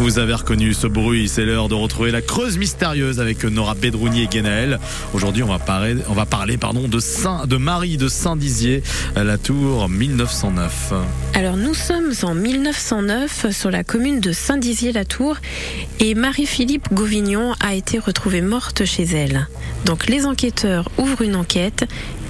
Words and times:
Vous 0.00 0.18
avez 0.18 0.32
reconnu 0.32 0.72
ce 0.72 0.86
bruit, 0.86 1.28
c'est 1.28 1.44
l'heure 1.44 1.68
de 1.68 1.74
retrouver 1.74 2.10
la 2.10 2.22
Creuse 2.22 2.56
mystérieuse 2.56 3.20
avec 3.20 3.44
Nora 3.44 3.74
Bedrouni 3.74 4.22
et 4.22 4.26
Guénaël. 4.28 4.80
Aujourd'hui, 5.12 5.42
on 5.42 5.46
va 5.46 5.58
parler, 5.58 5.94
de, 5.94 6.98
Saint, 7.00 7.46
de 7.46 7.56
Marie 7.58 7.98
de 7.98 8.08
Saint-Dizier, 8.08 8.82
la 9.14 9.36
tour 9.36 9.90
1909. 9.90 10.94
Alors 11.34 11.58
nous 11.58 11.74
sommes 11.74 12.14
en 12.22 12.34
1909 12.34 13.50
sur 13.50 13.70
la 13.70 13.84
commune 13.84 14.20
de 14.20 14.32
Saint-Dizier-la-Tour 14.32 15.36
et 15.98 16.14
Marie-Philippe 16.14 16.88
Gauvignon 16.94 17.52
a 17.60 17.74
été 17.74 17.98
retrouvée 17.98 18.40
morte 18.40 18.86
chez 18.86 19.04
elle. 19.04 19.48
Donc 19.84 20.06
les 20.06 20.24
enquêteurs 20.24 20.88
ouvrent 20.96 21.22
une 21.22 21.36
enquête 21.36 21.84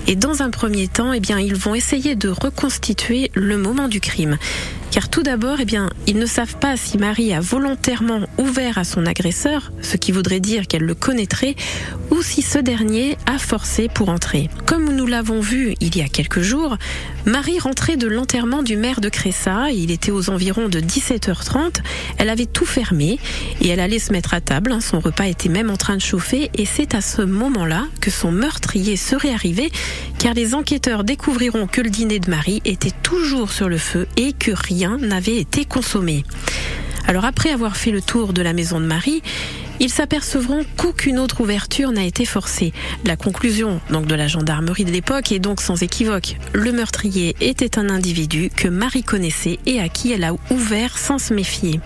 et 0.06 0.16
dans 0.16 0.42
un 0.42 0.50
premier 0.50 0.88
temps, 0.88 1.12
eh 1.12 1.20
bien, 1.20 1.38
ils 1.38 1.54
vont 1.54 1.74
essayer 1.74 2.16
de 2.16 2.30
reconstituer 2.30 3.30
le 3.34 3.58
moment 3.58 3.86
du 3.86 4.00
crime. 4.00 4.38
Car 4.90 5.08
tout 5.08 5.22
d'abord, 5.22 5.58
eh 5.60 5.64
bien, 5.64 5.90
ils 6.06 6.18
ne 6.18 6.26
savent 6.26 6.56
pas 6.56 6.76
si 6.76 6.98
Marie 6.98 7.32
a 7.32 7.40
volontairement 7.40 8.20
ouvert 8.38 8.76
à 8.76 8.84
son 8.84 9.06
agresseur, 9.06 9.72
ce 9.82 9.96
qui 9.96 10.10
voudrait 10.10 10.40
dire 10.40 10.66
qu'elle 10.66 10.82
le 10.82 10.94
connaîtrait, 10.94 11.54
ou 12.10 12.22
si 12.22 12.42
ce 12.42 12.58
dernier 12.58 13.16
a 13.26 13.38
forcé 13.38 13.88
pour 13.88 14.08
entrer. 14.08 14.50
Comme 14.66 14.94
nous 14.94 15.06
l'avons 15.06 15.40
vu 15.40 15.74
il 15.80 15.96
y 15.96 16.02
a 16.02 16.08
quelques 16.08 16.40
jours, 16.40 16.76
Marie 17.24 17.58
rentrait 17.58 17.96
de 17.96 18.08
l'enterrement 18.08 18.62
du 18.62 18.76
maire 18.76 19.00
de 19.00 19.08
Cressa, 19.08 19.70
il 19.70 19.90
était 19.90 20.10
aux 20.10 20.30
environs 20.30 20.68
de 20.68 20.80
17h30, 20.80 21.80
elle 22.18 22.28
avait 22.28 22.46
tout 22.46 22.64
fermé 22.64 23.18
et 23.60 23.68
elle 23.68 23.80
allait 23.80 23.98
se 23.98 24.12
mettre 24.12 24.34
à 24.34 24.40
table, 24.40 24.76
son 24.80 24.98
repas 24.98 25.26
était 25.26 25.48
même 25.48 25.70
en 25.70 25.76
train 25.76 25.96
de 25.96 26.02
chauffer. 26.02 26.50
Et 26.54 26.64
c'est 26.64 26.94
à 26.94 27.00
ce 27.00 27.22
moment-là 27.22 27.84
que 28.00 28.10
son 28.10 28.32
meurtrier 28.32 28.96
serait 28.96 29.32
arrivé 29.32 29.70
car 30.18 30.34
les 30.34 30.54
enquêteurs 30.54 31.04
découvriront 31.04 31.66
que 31.66 31.80
le 31.80 31.90
dîner 31.90 32.18
de 32.18 32.30
Marie 32.30 32.60
était 32.64 32.92
toujours 33.02 33.52
sur 33.52 33.68
le 33.68 33.78
feu 33.78 34.06
et 34.16 34.32
que 34.32 34.52
rien 34.80 34.96
n'avait 34.96 35.36
été 35.36 35.66
consommé. 35.66 36.24
Alors 37.06 37.26
après 37.26 37.50
avoir 37.50 37.76
fait 37.76 37.90
le 37.90 38.00
tour 38.00 38.32
de 38.32 38.40
la 38.40 38.54
maison 38.54 38.80
de 38.80 38.86
Marie, 38.86 39.22
ils 39.78 39.90
s'apercevront 39.90 40.64
qu'aucune 40.78 41.18
autre 41.18 41.42
ouverture 41.42 41.92
n'a 41.92 42.04
été 42.04 42.24
forcée. 42.24 42.72
La 43.04 43.16
conclusion 43.16 43.78
donc 43.90 44.06
de 44.06 44.14
la 44.14 44.26
gendarmerie 44.26 44.86
de 44.86 44.90
l'époque 44.90 45.32
est 45.32 45.38
donc 45.38 45.60
sans 45.60 45.82
équivoque. 45.82 46.36
Le 46.54 46.72
meurtrier 46.72 47.36
était 47.42 47.78
un 47.78 47.90
individu 47.90 48.48
que 48.56 48.68
Marie 48.68 49.02
connaissait 49.02 49.58
et 49.66 49.80
à 49.80 49.90
qui 49.90 50.12
elle 50.12 50.24
a 50.24 50.32
ouvert 50.50 50.96
sans 50.96 51.18
se 51.18 51.34
méfier. 51.34 51.78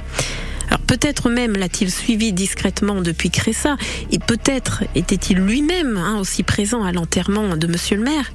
Alors 0.68 0.80
peut-être 0.80 1.30
même 1.30 1.54
l'a-t-il 1.54 1.90
suivi 1.90 2.32
discrètement 2.32 3.00
depuis 3.00 3.30
Cressa, 3.30 3.76
et 4.12 4.20
peut-être 4.20 4.84
était-il 4.94 5.38
lui-même 5.38 5.96
hein, 5.96 6.18
aussi 6.20 6.44
présent 6.44 6.84
à 6.84 6.92
l'enterrement 6.92 7.56
de 7.56 7.66
Monsieur 7.66 7.96
le 7.96 8.04
maire. 8.04 8.30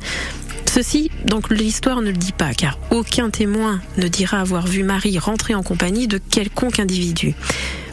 Ceci, 0.82 1.12
donc 1.26 1.50
l'histoire 1.50 2.00
ne 2.00 2.10
le 2.10 2.16
dit 2.16 2.32
pas, 2.32 2.54
car 2.54 2.80
aucun 2.90 3.30
témoin 3.30 3.82
ne 3.98 4.08
dira 4.08 4.40
avoir 4.40 4.66
vu 4.66 4.84
Marie 4.84 5.20
rentrer 5.20 5.54
en 5.54 5.62
compagnie 5.62 6.08
de 6.08 6.18
quelconque 6.18 6.80
individu. 6.80 7.36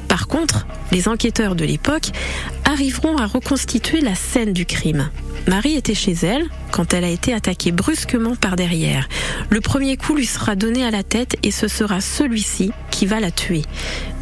Par 0.06 0.28
contre, 0.28 0.68
les 0.92 1.08
enquêteurs 1.08 1.56
de 1.56 1.64
l'époque 1.64 2.12
arriveront 2.64 3.16
à 3.16 3.26
reconstituer 3.26 4.00
la 4.00 4.14
scène 4.14 4.52
du 4.52 4.66
crime. 4.66 5.10
Marie 5.48 5.74
était 5.74 5.96
chez 5.96 6.12
elle 6.22 6.46
quand 6.76 6.92
elle 6.92 7.04
a 7.04 7.08
été 7.08 7.32
attaquée 7.32 7.72
brusquement 7.72 8.36
par 8.36 8.54
derrière. 8.54 9.08
Le 9.48 9.62
premier 9.62 9.96
coup 9.96 10.14
lui 10.14 10.26
sera 10.26 10.56
donné 10.56 10.84
à 10.84 10.90
la 10.90 11.02
tête 11.02 11.38
et 11.42 11.50
ce 11.50 11.68
sera 11.68 12.02
celui-ci 12.02 12.70
qui 12.90 13.06
va 13.06 13.18
la 13.18 13.30
tuer. 13.30 13.62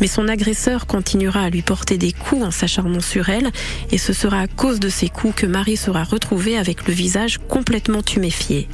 Mais 0.01 0.07
son 0.07 0.29
agresseur 0.29 0.87
continuera 0.87 1.41
à 1.41 1.51
lui 1.51 1.63
porter 1.63 1.99
des 1.99 2.13
coups 2.13 2.45
en 2.45 2.53
s'acharnant 2.53 3.01
sur 3.01 3.29
elle 3.29 3.51
et 3.91 3.99
ce 3.99 4.13
sera 4.13 4.39
à 4.39 4.47
cause 4.47 4.79
de 4.79 4.89
ces 4.89 5.09
coups 5.09 5.35
que 5.35 5.47
Marie 5.47 5.77
sera 5.77 6.05
retrouvée 6.05 6.57
avec 6.57 6.87
le 6.87 6.95
visage 6.95 7.39
complètement 7.49 8.03
tuméfié. 8.03 8.69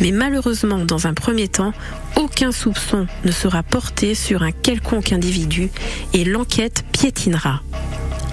Mais 0.00 0.10
malheureusement, 0.10 0.84
dans 0.84 1.06
un 1.06 1.14
premier 1.14 1.46
temps, 1.46 1.74
aucun 2.16 2.50
soupçon 2.50 3.06
ne 3.24 3.30
sera 3.30 3.62
porté 3.62 4.16
sur 4.16 4.42
un 4.42 4.50
quelconque 4.50 5.12
individu 5.12 5.70
et 6.12 6.24
l'enquête 6.24 6.84
piétinera. 6.90 7.62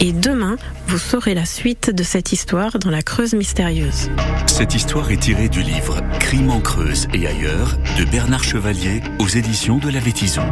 Et 0.01 0.13
demain, 0.13 0.55
vous 0.87 0.97
saurez 0.97 1.33
la 1.33 1.43
suite 1.43 1.89
de 1.89 2.03
cette 2.03 2.31
histoire 2.31 2.79
dans 2.79 2.89
la 2.89 3.01
Creuse 3.01 3.33
mystérieuse. 3.33 4.09
Cette 4.47 4.73
histoire 4.73 5.11
est 5.11 5.17
tirée 5.17 5.49
du 5.49 5.61
livre 5.61 6.01
Crime 6.19 6.51
en 6.51 6.61
Creuse 6.61 7.07
et 7.13 7.27
ailleurs 7.27 7.77
de 7.97 8.05
Bernard 8.05 8.45
Chevalier 8.45 9.01
aux 9.19 9.27
éditions 9.27 9.77
de 9.77 9.89
la 9.89 9.99
Vétison. 9.99 10.45